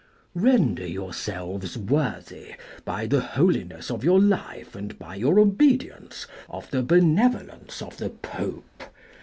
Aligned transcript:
"Render 0.49 0.87
yourselves 0.87 1.77
worthy, 1.77 2.55
by 2.83 3.05
the 3.05 3.19
holiness 3.21 3.91
of 3.91 4.03
your 4.03 4.19
life 4.19 4.73
and 4.73 4.97
by 4.97 5.13
your 5.13 5.37
obedience, 5.39 6.25
of 6.49 6.71
the 6.71 6.81
benevolence 6.81 7.83
of 7.83 7.97
the 7.97 8.09
Pope. 8.09 8.83